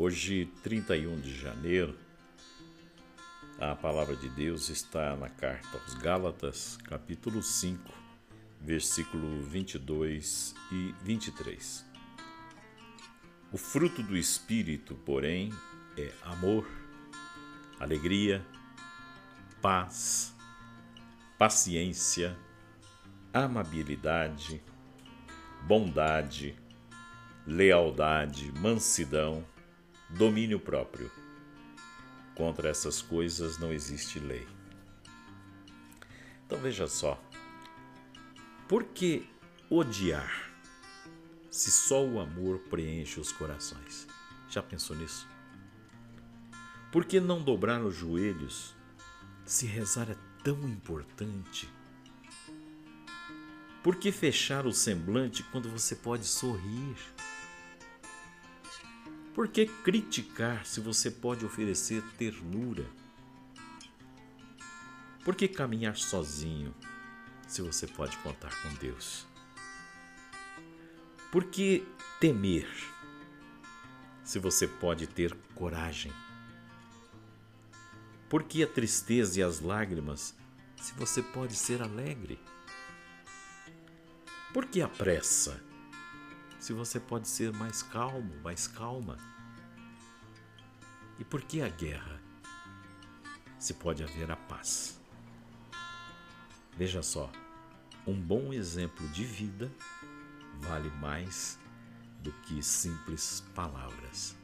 [0.00, 1.98] Hoje, 31 de janeiro,
[3.58, 7.92] a palavra de Deus está na carta aos Gálatas, capítulo 5,
[8.60, 11.84] versículo 22 e 23.
[13.50, 15.52] O fruto do Espírito, porém,
[15.96, 16.64] é amor,
[17.80, 18.46] alegria,
[19.60, 20.32] paz,
[21.36, 22.38] paciência,
[23.34, 24.62] amabilidade,
[25.66, 26.54] bondade,
[27.44, 29.44] lealdade, mansidão,
[30.08, 31.10] domínio próprio.
[32.34, 34.46] Contra essas coisas não existe lei.
[36.46, 37.22] Então veja só.
[38.68, 39.28] Por que
[39.68, 40.50] odiar
[41.50, 44.06] se só o amor preenche os corações?
[44.48, 45.28] Já pensou nisso?
[46.90, 48.74] Por que não dobrar os joelhos
[49.44, 51.68] se rezar é tão importante?
[53.82, 56.96] Por que fechar o semblante quando você pode sorrir?
[59.38, 62.84] Por que criticar se você pode oferecer ternura?
[65.24, 66.74] Por que caminhar sozinho
[67.46, 69.28] se você pode contar com Deus?
[71.30, 71.86] Por que
[72.18, 72.68] temer
[74.24, 76.12] se você pode ter coragem?
[78.28, 80.34] Por que a tristeza e as lágrimas
[80.74, 82.40] se você pode ser alegre?
[84.52, 85.67] Por que a pressa
[86.68, 89.16] se você pode ser mais calmo, mais calma?
[91.18, 92.20] E por que a guerra
[93.58, 95.00] se pode haver a paz?
[96.76, 97.32] Veja só,
[98.06, 99.72] um bom exemplo de vida
[100.60, 101.58] vale mais
[102.20, 104.36] do que simples palavras.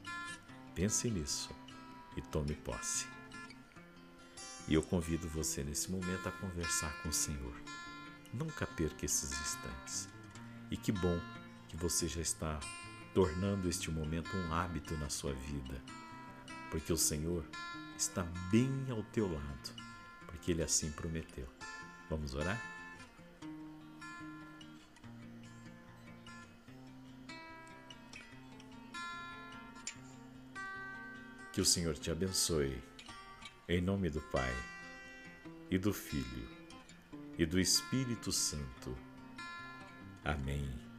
[0.74, 1.50] Pense nisso
[2.16, 3.06] e tome posse.
[4.66, 7.54] E eu convido você nesse momento a conversar com o Senhor.
[8.32, 10.08] Nunca perca esses instantes.
[10.70, 11.20] E que bom
[11.74, 12.60] que você já está
[13.12, 15.82] tornando este momento um hábito na sua vida,
[16.70, 17.44] porque o Senhor
[17.96, 19.74] está bem ao teu lado,
[20.26, 21.48] porque Ele assim prometeu.
[22.08, 22.60] Vamos orar?
[31.52, 32.82] Que o Senhor te abençoe,
[33.68, 34.52] em nome do Pai,
[35.70, 36.48] e do Filho,
[37.36, 38.96] e do Espírito Santo.
[40.24, 40.93] Amém.